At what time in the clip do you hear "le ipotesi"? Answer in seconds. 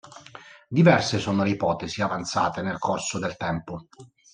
1.43-2.01